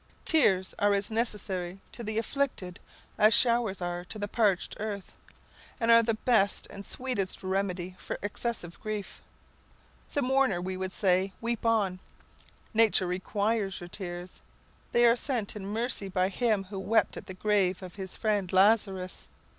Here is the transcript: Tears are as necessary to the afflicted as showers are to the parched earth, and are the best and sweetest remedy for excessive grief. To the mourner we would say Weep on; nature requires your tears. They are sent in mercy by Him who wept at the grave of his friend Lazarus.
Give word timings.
Tears 0.25 0.73
are 0.79 0.93
as 0.95 1.11
necessary 1.11 1.79
to 1.91 2.03
the 2.03 2.17
afflicted 2.17 2.79
as 3.19 3.35
showers 3.35 3.81
are 3.83 4.03
to 4.05 4.17
the 4.17 4.27
parched 4.27 4.75
earth, 4.79 5.15
and 5.79 5.91
are 5.91 6.01
the 6.01 6.15
best 6.15 6.65
and 6.71 6.83
sweetest 6.83 7.43
remedy 7.43 7.95
for 7.99 8.17
excessive 8.23 8.79
grief. 8.81 9.21
To 10.09 10.15
the 10.15 10.21
mourner 10.23 10.59
we 10.59 10.75
would 10.75 10.91
say 10.91 11.33
Weep 11.39 11.67
on; 11.67 11.99
nature 12.73 13.05
requires 13.05 13.79
your 13.79 13.89
tears. 13.89 14.41
They 14.91 15.05
are 15.05 15.15
sent 15.15 15.55
in 15.55 15.67
mercy 15.67 16.09
by 16.09 16.29
Him 16.29 16.63
who 16.63 16.79
wept 16.79 17.15
at 17.15 17.27
the 17.27 17.35
grave 17.35 17.83
of 17.83 17.93
his 17.93 18.17
friend 18.17 18.51
Lazarus. 18.51 19.29